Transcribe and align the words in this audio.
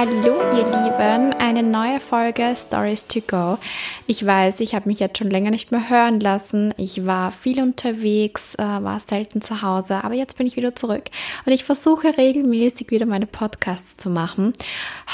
Hallo 0.00 0.40
ihr 0.56 0.64
Lieben, 0.64 1.34
eine 1.34 1.62
neue 1.62 2.00
Folge 2.00 2.54
Stories 2.56 3.06
to 3.06 3.20
Go. 3.20 3.58
Ich 4.06 4.24
weiß, 4.24 4.60
ich 4.60 4.74
habe 4.74 4.88
mich 4.88 4.98
jetzt 4.98 5.18
schon 5.18 5.28
länger 5.28 5.50
nicht 5.50 5.72
mehr 5.72 5.90
hören 5.90 6.20
lassen. 6.20 6.72
Ich 6.78 7.04
war 7.04 7.30
viel 7.32 7.62
unterwegs, 7.62 8.54
äh, 8.54 8.62
war 8.62 8.98
selten 8.98 9.42
zu 9.42 9.60
Hause, 9.60 10.02
aber 10.02 10.14
jetzt 10.14 10.38
bin 10.38 10.46
ich 10.46 10.56
wieder 10.56 10.74
zurück 10.74 11.04
und 11.44 11.52
ich 11.52 11.64
versuche 11.64 12.16
regelmäßig 12.16 12.90
wieder 12.90 13.04
meine 13.04 13.26
Podcasts 13.26 13.98
zu 13.98 14.08
machen. 14.08 14.54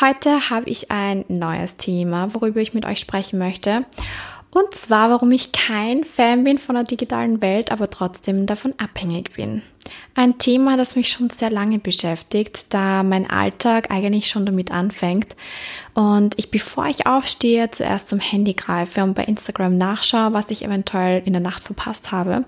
Heute 0.01 0.51
habe 0.51 0.71
ich 0.71 0.93
ein 0.93 1.25
neues 1.27 1.77
Thema, 1.77 2.33
worüber 2.33 2.61
ich 2.61 2.73
mit 2.73 2.87
euch 2.87 3.01
sprechen 3.01 3.41
möchte. 3.41 3.85
Und 4.57 4.73
zwar, 4.73 5.11
warum 5.11 5.33
ich 5.33 5.53
kein 5.53 6.03
Fan 6.03 6.45
bin 6.45 6.57
von 6.57 6.77
der 6.77 6.85
digitalen 6.85 7.43
Welt, 7.43 7.71
aber 7.71 7.91
trotzdem 7.91 8.47
davon 8.47 8.73
abhängig 8.79 9.33
bin. 9.33 9.61
Ein 10.15 10.39
Thema, 10.39 10.79
das 10.79 10.97
mich 10.97 11.11
schon 11.11 11.29
sehr 11.29 11.51
lange 11.51 11.79
beschäftigt, 11.79 12.73
da 12.73 13.03
mein 13.03 13.29
Alltag 13.29 13.91
eigentlich 13.91 14.31
schon 14.31 14.47
damit 14.47 14.71
anfängt 14.71 15.37
und 15.93 16.39
ich, 16.39 16.51
bevor 16.51 16.87
ich 16.87 17.07
aufstehe, 17.07 17.71
zuerst 17.71 18.09
zum 18.09 18.19
Handy 18.19 18.55
greife 18.55 19.03
und 19.03 19.13
bei 19.13 19.25
Instagram 19.25 19.77
nachschaue, 19.77 20.33
was 20.33 20.51
ich 20.51 20.65
eventuell 20.65 21.23
in 21.27 21.35
der 21.35 21.43
Nacht 21.43 21.63
verpasst 21.63 22.11
habe. 22.11 22.47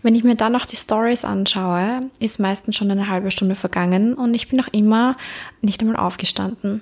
Wenn 0.00 0.14
ich 0.14 0.24
mir 0.24 0.36
dann 0.36 0.52
noch 0.52 0.64
die 0.64 0.76
Stories 0.76 1.26
anschaue, 1.26 2.08
ist 2.18 2.40
meistens 2.40 2.76
schon 2.76 2.90
eine 2.90 3.08
halbe 3.08 3.30
Stunde 3.30 3.56
vergangen 3.56 4.14
und 4.14 4.32
ich 4.32 4.48
bin 4.48 4.56
noch 4.56 4.68
immer 4.68 5.18
nicht 5.60 5.82
einmal 5.82 5.96
aufgestanden. 5.96 6.80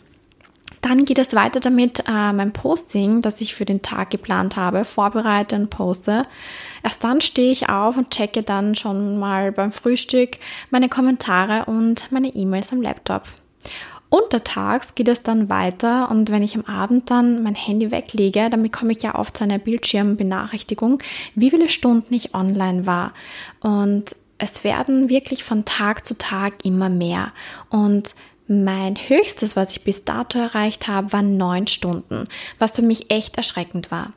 Dann 0.84 1.06
geht 1.06 1.16
es 1.16 1.34
weiter 1.34 1.60
damit, 1.60 2.00
äh, 2.00 2.32
mein 2.34 2.52
Posting, 2.52 3.22
das 3.22 3.40
ich 3.40 3.54
für 3.54 3.64
den 3.64 3.80
Tag 3.80 4.10
geplant 4.10 4.56
habe, 4.56 4.84
vorbereite 4.84 5.56
und 5.56 5.70
poste. 5.70 6.26
Erst 6.82 7.02
dann 7.02 7.22
stehe 7.22 7.52
ich 7.52 7.70
auf 7.70 7.96
und 7.96 8.10
checke 8.10 8.42
dann 8.42 8.74
schon 8.74 9.18
mal 9.18 9.50
beim 9.50 9.72
Frühstück 9.72 10.36
meine 10.68 10.90
Kommentare 10.90 11.64
und 11.64 12.12
meine 12.12 12.28
E-Mails 12.28 12.70
am 12.70 12.82
Laptop. 12.82 13.22
Untertags 14.10 14.94
geht 14.94 15.08
es 15.08 15.22
dann 15.22 15.48
weiter 15.48 16.10
und 16.10 16.30
wenn 16.30 16.42
ich 16.42 16.54
am 16.54 16.66
Abend 16.66 17.10
dann 17.10 17.42
mein 17.42 17.54
Handy 17.54 17.90
weglege, 17.90 18.50
dann 18.50 18.62
bekomme 18.62 18.92
ich 18.92 19.02
ja 19.02 19.14
oft 19.14 19.38
so 19.38 19.44
eine 19.44 19.58
Bildschirmbenachrichtigung, 19.58 20.98
wie 21.34 21.48
viele 21.48 21.70
Stunden 21.70 22.12
ich 22.12 22.34
online 22.34 22.86
war. 22.86 23.14
Und 23.60 24.14
es 24.36 24.64
werden 24.64 25.08
wirklich 25.08 25.44
von 25.44 25.64
Tag 25.64 26.04
zu 26.04 26.18
Tag 26.18 26.62
immer 26.62 26.90
mehr. 26.90 27.32
Und 27.70 28.14
mein 28.46 28.96
höchstes, 28.96 29.56
was 29.56 29.72
ich 29.72 29.84
bis 29.84 30.04
dato 30.04 30.38
erreicht 30.38 30.88
habe, 30.88 31.12
waren 31.12 31.36
neun 31.36 31.66
Stunden, 31.66 32.24
was 32.58 32.72
für 32.72 32.82
mich 32.82 33.10
echt 33.10 33.36
erschreckend 33.36 33.90
war. 33.90 34.12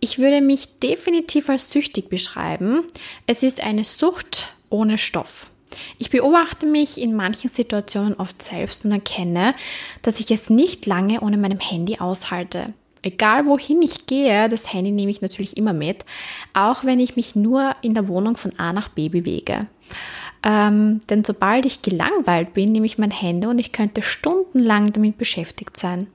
Ich 0.00 0.18
würde 0.18 0.40
mich 0.40 0.78
definitiv 0.80 1.48
als 1.48 1.70
süchtig 1.70 2.08
beschreiben. 2.08 2.82
Es 3.26 3.42
ist 3.42 3.62
eine 3.62 3.84
Sucht 3.84 4.48
ohne 4.68 4.98
Stoff. 4.98 5.46
Ich 5.98 6.10
beobachte 6.10 6.66
mich 6.66 7.00
in 7.00 7.14
manchen 7.14 7.50
Situationen 7.50 8.14
oft 8.14 8.42
selbst 8.42 8.84
und 8.84 8.92
erkenne, 8.92 9.54
dass 10.02 10.20
ich 10.20 10.30
es 10.30 10.50
nicht 10.50 10.86
lange 10.86 11.20
ohne 11.20 11.38
meinem 11.38 11.60
Handy 11.60 11.98
aushalte. 11.98 12.74
Egal 13.02 13.46
wohin 13.46 13.82
ich 13.82 14.06
gehe, 14.06 14.48
das 14.48 14.72
Handy 14.72 14.92
nehme 14.92 15.10
ich 15.10 15.22
natürlich 15.22 15.56
immer 15.56 15.72
mit, 15.72 16.04
auch 16.52 16.84
wenn 16.84 17.00
ich 17.00 17.16
mich 17.16 17.34
nur 17.34 17.74
in 17.82 17.94
der 17.94 18.06
Wohnung 18.06 18.36
von 18.36 18.56
A 18.58 18.72
nach 18.72 18.88
B 18.88 19.08
bewege. 19.08 19.66
Ähm, 20.44 21.00
denn 21.08 21.24
sobald 21.24 21.66
ich 21.66 21.82
gelangweilt 21.82 22.54
bin, 22.54 22.72
nehme 22.72 22.86
ich 22.86 22.98
mein 22.98 23.10
Handy 23.10 23.46
und 23.46 23.58
ich 23.58 23.72
könnte 23.72 24.02
stundenlang 24.02 24.92
damit 24.92 25.18
beschäftigt 25.18 25.76
sein. 25.76 26.08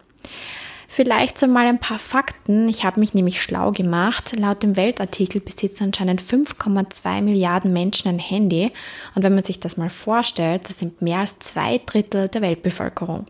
Vielleicht 0.90 1.38
so 1.38 1.48
mal 1.48 1.68
ein 1.68 1.80
paar 1.80 2.00
Fakten. 2.00 2.70
Ich 2.70 2.86
habe 2.86 3.00
mich 3.00 3.14
nämlich 3.14 3.42
schlau 3.42 3.72
gemacht. 3.72 4.34
Laut 4.38 4.64
dem 4.64 4.78
Weltartikel 4.78 5.42
besitzen 5.42 5.86
anscheinend 5.86 6.22
5,2 6.22 7.22
Milliarden 7.22 7.74
Menschen 7.74 8.10
ein 8.10 8.20
Handy. 8.20 8.72
Und 9.14 9.24
wenn 9.24 9.36
man 9.36 9.44
sich 9.44 9.60
das 9.60 9.78
mal 9.78 9.90
vorstellt, 9.90 10.70
das 10.70 10.80
sind 10.80 11.02
mehr 11.02 11.20
als 11.20 11.40
zwei 11.40 11.82
Drittel 11.86 12.30
der 12.30 12.42
Weltbevölkerung. 12.42 13.26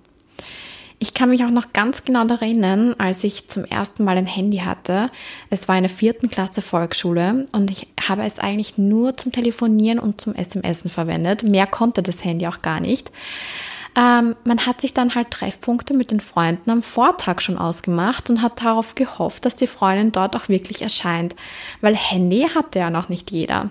Ich 1.00 1.14
kann 1.14 1.30
mich 1.30 1.44
auch 1.44 1.52
noch 1.52 1.74
ganz 1.74 2.06
genau 2.06 2.26
daran 2.26 2.50
erinnern, 2.50 2.96
als 2.98 3.24
ich 3.24 3.48
zum 3.48 3.66
ersten 3.66 4.04
Mal 4.04 4.18
ein 4.18 4.26
Handy 4.26 4.58
hatte. 4.58 5.12
Es 5.52 5.68
war 5.68 5.76
in 5.78 5.84
der 5.84 5.92
vierten 5.92 6.30
Klasse 6.30 6.64
Volksschule 6.64 7.46
und 7.52 7.70
ich 7.70 7.88
habe 8.08 8.24
es 8.24 8.40
eigentlich 8.40 8.80
nur 8.80 9.16
zum 9.16 9.32
Telefonieren 9.32 10.00
und 10.00 10.20
zum 10.20 10.34
SMSen 10.34 10.90
verwendet. 10.90 11.44
Mehr 11.44 11.68
konnte 11.68 12.02
das 12.02 12.26
Handy 12.26 12.48
auch 12.48 12.64
gar 12.64 12.80
nicht. 12.80 13.12
Ähm, 13.96 14.36
man 14.44 14.66
hat 14.66 14.82
sich 14.82 14.94
dann 14.94 15.14
halt 15.14 15.30
Treffpunkte 15.30 15.94
mit 15.94 16.10
den 16.10 16.20
Freunden 16.20 16.72
am 16.72 16.82
Vortag 16.82 17.42
schon 17.42 17.60
ausgemacht 17.60 18.32
und 18.32 18.42
hat 18.42 18.64
darauf 18.64 18.96
gehofft, 18.96 19.46
dass 19.46 19.56
die 19.56 19.68
Freundin 19.68 20.12
dort 20.12 20.36
auch 20.36 20.50
wirklich 20.50 20.82
erscheint, 20.82 21.36
weil 21.82 21.96
Handy 21.96 22.48
hatte 22.54 22.80
ja 22.80 22.90
noch 22.90 23.10
nicht 23.10 23.32
jeder. 23.32 23.70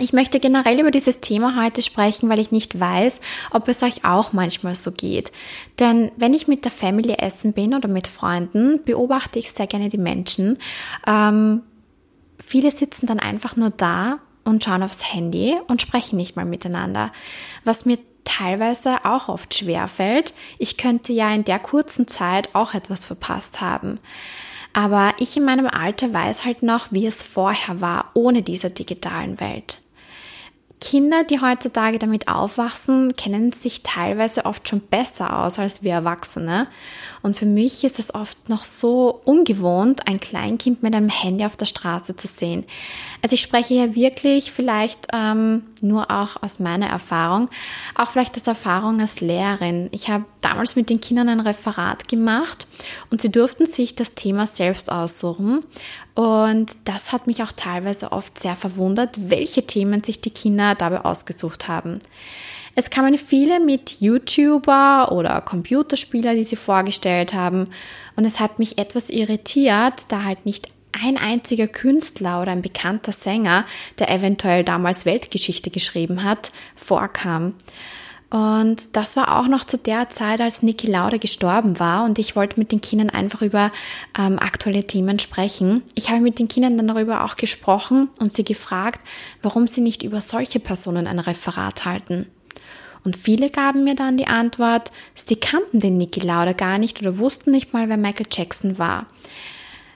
Ich 0.00 0.14
möchte 0.14 0.40
generell 0.40 0.80
über 0.80 0.90
dieses 0.90 1.20
Thema 1.20 1.62
heute 1.62 1.82
sprechen, 1.82 2.30
weil 2.30 2.38
ich 2.38 2.50
nicht 2.50 2.80
weiß, 2.80 3.20
ob 3.50 3.68
es 3.68 3.82
euch 3.82 4.04
auch 4.06 4.32
manchmal 4.32 4.74
so 4.74 4.92
geht. 4.92 5.30
Denn 5.78 6.10
wenn 6.16 6.32
ich 6.32 6.48
mit 6.48 6.64
der 6.64 6.72
Family 6.72 7.12
essen 7.12 7.52
bin 7.52 7.74
oder 7.74 7.86
mit 7.86 8.06
Freunden, 8.06 8.82
beobachte 8.82 9.38
ich 9.38 9.52
sehr 9.52 9.66
gerne 9.66 9.90
die 9.90 9.98
Menschen. 9.98 10.56
Ähm, 11.06 11.60
viele 12.38 12.72
sitzen 12.72 13.06
dann 13.06 13.20
einfach 13.20 13.56
nur 13.56 13.68
da 13.68 14.20
und 14.42 14.64
schauen 14.64 14.82
aufs 14.82 15.12
Handy 15.12 15.56
und 15.68 15.82
sprechen 15.82 16.16
nicht 16.16 16.34
mal 16.34 16.46
miteinander. 16.46 17.12
Was 17.64 17.84
mir 17.84 17.98
teilweise 18.24 19.04
auch 19.04 19.28
oft 19.28 19.54
schwer 19.54 19.86
fällt. 19.88 20.32
Ich 20.58 20.76
könnte 20.76 21.12
ja 21.12 21.32
in 21.34 21.44
der 21.44 21.58
kurzen 21.58 22.08
Zeit 22.08 22.54
auch 22.54 22.74
etwas 22.74 23.04
verpasst 23.04 23.60
haben. 23.60 23.96
Aber 24.72 25.14
ich 25.18 25.36
in 25.36 25.44
meinem 25.44 25.66
Alter 25.66 26.14
weiß 26.14 26.44
halt 26.44 26.62
noch, 26.62 26.92
wie 26.92 27.06
es 27.06 27.22
vorher 27.22 27.80
war, 27.80 28.10
ohne 28.14 28.42
diese 28.42 28.70
digitalen 28.70 29.40
Welt. 29.40 29.78
Kinder, 30.80 31.24
die 31.24 31.40
heutzutage 31.40 31.98
damit 31.98 32.26
aufwachsen, 32.28 33.14
kennen 33.14 33.52
sich 33.52 33.82
teilweise 33.82 34.46
oft 34.46 34.66
schon 34.66 34.80
besser 34.80 35.38
aus 35.44 35.58
als 35.58 35.82
wir 35.82 35.92
Erwachsene. 35.92 36.68
Und 37.22 37.36
für 37.36 37.44
mich 37.44 37.84
ist 37.84 37.98
es 37.98 38.14
oft 38.14 38.48
noch 38.48 38.64
so 38.64 39.20
ungewohnt, 39.24 40.08
ein 40.08 40.20
Kleinkind 40.20 40.82
mit 40.82 40.94
einem 40.94 41.10
Handy 41.10 41.44
auf 41.44 41.56
der 41.56 41.66
Straße 41.66 42.16
zu 42.16 42.26
sehen. 42.26 42.64
Also 43.20 43.34
ich 43.34 43.42
spreche 43.42 43.74
hier 43.74 43.94
wirklich 43.94 44.52
vielleicht 44.52 45.08
ähm, 45.12 45.64
nur 45.82 46.10
auch 46.10 46.42
aus 46.42 46.58
meiner 46.58 46.86
Erfahrung, 46.86 47.50
auch 47.94 48.10
vielleicht 48.10 48.36
aus 48.36 48.46
Erfahrung 48.46 49.00
als 49.00 49.20
Lehrerin. 49.20 49.88
Ich 49.92 50.08
habe 50.08 50.24
damals 50.40 50.76
mit 50.76 50.88
den 50.88 51.00
Kindern 51.00 51.28
ein 51.28 51.40
Referat 51.40 52.08
gemacht 52.08 52.66
und 53.10 53.20
sie 53.20 53.30
durften 53.30 53.66
sich 53.66 53.94
das 53.94 54.14
Thema 54.14 54.46
selbst 54.46 54.90
aussuchen. 54.90 55.62
Und 56.20 56.76
das 56.84 57.12
hat 57.12 57.26
mich 57.26 57.42
auch 57.42 57.52
teilweise 57.52 58.12
oft 58.12 58.38
sehr 58.38 58.54
verwundert, 58.54 59.30
welche 59.30 59.66
Themen 59.66 60.04
sich 60.04 60.20
die 60.20 60.28
Kinder 60.28 60.74
dabei 60.74 61.06
ausgesucht 61.06 61.66
haben. 61.66 62.00
Es 62.74 62.90
kamen 62.90 63.16
viele 63.16 63.58
mit 63.58 64.02
YouTuber 64.02 65.12
oder 65.12 65.40
Computerspieler, 65.40 66.34
die 66.34 66.44
sie 66.44 66.56
vorgestellt 66.56 67.32
haben. 67.32 67.70
Und 68.16 68.26
es 68.26 68.38
hat 68.38 68.58
mich 68.58 68.76
etwas 68.76 69.08
irritiert, 69.08 70.04
da 70.10 70.24
halt 70.24 70.44
nicht 70.44 70.68
ein 70.92 71.16
einziger 71.16 71.68
Künstler 71.68 72.42
oder 72.42 72.52
ein 72.52 72.60
bekannter 72.60 73.12
Sänger, 73.12 73.64
der 73.98 74.10
eventuell 74.10 74.62
damals 74.62 75.06
Weltgeschichte 75.06 75.70
geschrieben 75.70 76.22
hat, 76.22 76.52
vorkam. 76.76 77.54
Und 78.30 78.94
das 78.96 79.16
war 79.16 79.40
auch 79.40 79.48
noch 79.48 79.64
zu 79.64 79.76
der 79.76 80.08
Zeit, 80.08 80.40
als 80.40 80.62
Niki 80.62 80.86
Lauda 80.86 81.16
gestorben 81.16 81.80
war 81.80 82.04
und 82.04 82.16
ich 82.20 82.36
wollte 82.36 82.60
mit 82.60 82.70
den 82.70 82.80
Kindern 82.80 83.10
einfach 83.10 83.42
über 83.42 83.72
ähm, 84.16 84.38
aktuelle 84.38 84.86
Themen 84.86 85.18
sprechen. 85.18 85.82
Ich 85.96 86.10
habe 86.10 86.20
mit 86.20 86.38
den 86.38 86.46
Kindern 86.46 86.76
dann 86.76 86.86
darüber 86.86 87.24
auch 87.24 87.34
gesprochen 87.34 88.08
und 88.20 88.32
sie 88.32 88.44
gefragt, 88.44 89.00
warum 89.42 89.66
sie 89.66 89.80
nicht 89.80 90.04
über 90.04 90.20
solche 90.20 90.60
Personen 90.60 91.08
ein 91.08 91.18
Referat 91.18 91.84
halten. 91.84 92.26
Und 93.02 93.16
viele 93.16 93.50
gaben 93.50 93.82
mir 93.82 93.96
dann 93.96 94.16
die 94.16 94.28
Antwort, 94.28 94.92
sie 95.16 95.36
kannten 95.36 95.80
den 95.80 95.96
Niki 95.96 96.20
Lauda 96.20 96.52
gar 96.52 96.78
nicht 96.78 97.00
oder 97.00 97.18
wussten 97.18 97.50
nicht 97.50 97.72
mal, 97.72 97.88
wer 97.88 97.96
Michael 97.96 98.26
Jackson 98.30 98.78
war. 98.78 99.06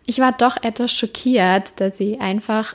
Ich 0.06 0.18
war 0.18 0.32
doch 0.32 0.56
etwas 0.62 0.92
schockiert, 0.92 1.80
dass 1.80 1.98
sie 1.98 2.18
einfach 2.18 2.74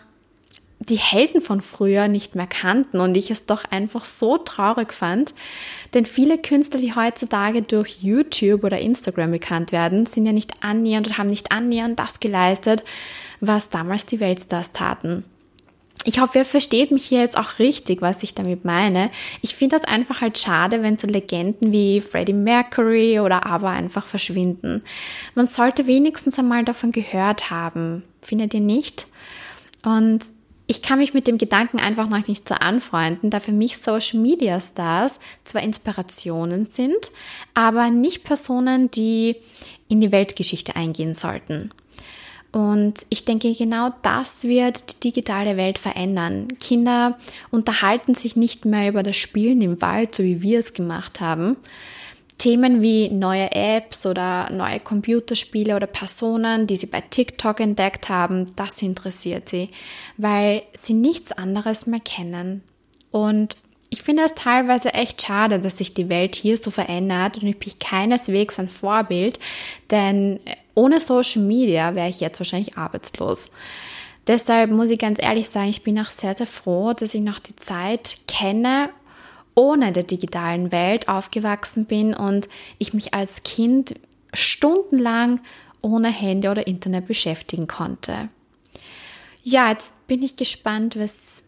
die 0.80 0.98
Helden 0.98 1.42
von 1.42 1.62
früher 1.62 2.08
nicht 2.08 2.36
mehr 2.36 2.48
kannten 2.48 3.02
und 3.02 3.16
ich 3.18 3.32
es 3.32 3.46
doch 3.46 3.66
einfach 3.66 4.06
so 4.06 4.38
traurig 4.38 4.94
fand. 4.94 5.34
Denn 5.94 6.06
viele 6.06 6.38
Künstler, 6.38 6.80
die 6.80 6.96
heutzutage 6.96 7.62
durch 7.62 7.98
YouTube 8.02 8.64
oder 8.64 8.80
Instagram 8.80 9.32
bekannt 9.32 9.72
werden, 9.72 10.06
sind 10.06 10.26
ja 10.26 10.32
nicht 10.32 10.64
annähernd 10.64 11.08
und 11.08 11.18
haben 11.18 11.30
nicht 11.30 11.52
annähernd 11.52 12.00
das 12.00 12.20
geleistet, 12.20 12.84
was 13.42 13.70
damals 13.70 14.06
die 14.06 14.20
Weltstars 14.20 14.72
taten. 14.72 15.26
Ich 16.06 16.22
hoffe, 16.22 16.40
ihr 16.40 16.46
versteht 16.46 16.92
mich 16.92 17.06
hier 17.06 17.20
jetzt 17.20 17.38
auch 17.38 17.60
richtig, 17.60 18.02
was 18.02 18.24
ich 18.24 18.34
damit 18.34 18.64
meine. 18.64 19.12
Ich 19.42 19.56
finde 19.56 19.76
das 19.76 19.86
einfach 19.86 20.22
halt 20.22 20.38
schade, 20.38 20.82
wenn 20.82 20.98
so 20.98 21.08
Legenden 21.08 21.74
wie 21.74 22.00
Freddie 22.00 22.34
Mercury 22.34 23.20
oder 23.20 23.46
aber 23.46 23.70
einfach 23.70 24.08
verschwinden. 24.08 24.82
Man 25.36 25.48
sollte 25.50 25.88
wenigstens 25.88 26.40
einmal 26.40 26.64
davon 26.64 26.94
gehört 26.94 27.52
haben. 27.52 28.04
Findet 28.22 28.54
ihr 28.54 28.62
nicht? 28.62 29.08
Und 29.84 30.22
ich 30.70 30.84
kann 30.84 31.00
mich 31.00 31.16
mit 31.16 31.26
dem 31.26 31.40
Gedanken 31.40 31.80
einfach 31.80 32.08
noch 32.08 32.28
nicht 32.28 32.48
so 32.48 32.54
anfreunden, 32.54 33.32
da 33.32 33.40
für 33.40 33.52
mich 33.52 33.80
Social 33.80 34.20
Media 34.20 34.62
Stars 34.62 35.20
zwar 35.44 35.64
Inspirationen 35.64 36.68
sind, 36.68 37.12
aber 37.56 37.90
nicht 37.90 38.24
Personen, 38.24 38.92
die 38.92 39.38
in 39.88 40.00
die 40.00 40.12
Weltgeschichte 40.12 40.76
eingehen 40.76 41.16
sollten. 41.16 41.72
Und 42.52 43.04
ich 43.10 43.26
denke, 43.26 43.56
genau 43.56 43.94
das 44.04 44.44
wird 44.44 45.04
die 45.04 45.12
digitale 45.12 45.58
Welt 45.58 45.80
verändern. 45.80 46.50
Kinder 46.60 47.18
unterhalten 47.50 48.14
sich 48.14 48.36
nicht 48.36 48.66
mehr 48.66 48.90
über 48.90 49.02
das 49.02 49.18
Spielen 49.18 49.62
im 49.62 49.82
Wald, 49.82 50.14
so 50.14 50.22
wie 50.24 50.44
wir 50.44 50.60
es 50.60 50.74
gemacht 50.74 51.20
haben. 51.20 51.58
Themen 52.40 52.82
wie 52.82 53.10
neue 53.10 53.52
Apps 53.52 54.06
oder 54.06 54.50
neue 54.50 54.80
Computerspiele 54.80 55.76
oder 55.76 55.88
Personen, 55.88 56.66
die 56.66 56.78
sie 56.78 56.88
bei 56.88 57.02
TikTok 57.02 57.60
entdeckt 57.60 58.10
haben, 58.10 58.56
das 58.56 58.82
interessiert 58.82 59.48
sie, 59.48 59.70
weil 60.18 60.64
sie 60.74 60.94
nichts 60.94 61.32
anderes 61.32 61.86
mehr 61.86 62.00
kennen. 62.00 62.64
Und 63.12 63.56
ich 63.90 64.02
finde 64.02 64.24
es 64.24 64.36
teilweise 64.36 64.94
echt 64.94 65.22
schade, 65.22 65.60
dass 65.60 65.78
sich 65.78 65.94
die 65.94 66.10
Welt 66.10 66.36
hier 66.36 66.58
so 66.58 66.72
verändert 66.72 67.40
und 67.40 67.48
ich 67.48 67.60
bin 67.60 67.74
keineswegs 67.80 68.60
ein 68.60 68.70
Vorbild, 68.70 69.40
denn 69.92 70.40
ohne 70.76 71.00
Social 71.00 71.42
Media 71.42 71.94
wäre 71.94 72.10
ich 72.10 72.20
jetzt 72.20 72.40
wahrscheinlich 72.40 72.78
arbeitslos. 72.78 73.52
Deshalb 74.28 74.70
muss 74.70 74.92
ich 74.92 75.00
ganz 75.00 75.20
ehrlich 75.22 75.50
sagen, 75.50 75.70
ich 75.70 75.84
bin 75.84 76.00
auch 76.00 76.06
sehr, 76.06 76.36
sehr 76.36 76.46
froh, 76.46 76.94
dass 76.94 77.16
ich 77.16 77.22
noch 77.22 77.40
die 77.40 77.56
Zeit 77.56 78.18
kenne 78.28 78.90
ohne 79.60 79.92
der 79.92 80.04
digitalen 80.04 80.72
Welt 80.72 81.10
aufgewachsen 81.10 81.86
bin 81.86 82.14
und 82.14 82.48
ich 82.78 82.94
mich 82.94 83.14
als 83.14 83.44
Kind 83.44 83.96
stundenlang 84.34 85.42
ohne 85.82 86.08
Handy 86.08 86.48
oder 86.48 86.66
Internet 86.66 87.08
beschäftigen 87.08 87.68
konnte. 87.68 88.30
Ja, 89.44 89.70
jetzt 89.70 89.94
bin 90.08 90.24
ich 90.24 90.38
gespannt, 90.38 90.98
was 90.98 91.44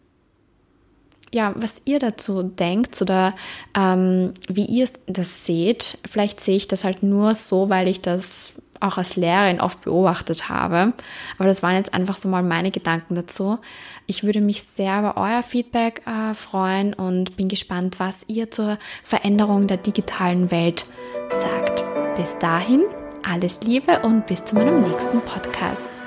ja, 1.34 1.54
was 1.56 1.80
ihr 1.86 1.98
dazu 1.98 2.42
denkt 2.42 3.00
oder 3.00 3.34
ähm, 3.74 4.34
wie 4.48 4.66
ihr 4.66 4.86
das 5.06 5.46
seht. 5.46 5.96
Vielleicht 6.06 6.40
sehe 6.40 6.56
ich 6.56 6.68
das 6.68 6.84
halt 6.84 7.02
nur 7.02 7.34
so, 7.34 7.70
weil 7.70 7.88
ich 7.88 8.02
das 8.02 8.52
auch 8.82 8.98
als 8.98 9.16
Lehrerin 9.16 9.60
oft 9.60 9.82
beobachtet 9.82 10.48
habe. 10.48 10.92
Aber 11.38 11.48
das 11.48 11.62
waren 11.62 11.76
jetzt 11.76 11.94
einfach 11.94 12.16
so 12.16 12.28
mal 12.28 12.42
meine 12.42 12.70
Gedanken 12.70 13.14
dazu. 13.14 13.58
Ich 14.06 14.24
würde 14.24 14.40
mich 14.40 14.64
sehr 14.64 14.98
über 14.98 15.16
euer 15.16 15.42
Feedback 15.42 16.02
äh, 16.06 16.34
freuen 16.34 16.94
und 16.94 17.36
bin 17.36 17.48
gespannt, 17.48 18.00
was 18.00 18.24
ihr 18.28 18.50
zur 18.50 18.78
Veränderung 19.02 19.66
der 19.66 19.76
digitalen 19.76 20.50
Welt 20.50 20.86
sagt. 21.30 21.84
Bis 22.16 22.38
dahin, 22.38 22.82
alles 23.22 23.60
Liebe 23.62 24.00
und 24.00 24.26
bis 24.26 24.44
zu 24.44 24.54
meinem 24.54 24.82
nächsten 24.82 25.20
Podcast. 25.20 26.01